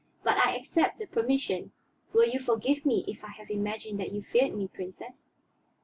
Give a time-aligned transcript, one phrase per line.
[0.23, 1.73] "But I accept the permission.
[2.11, 5.27] Will you forgive me if I have imagined that you feared me, Princess?"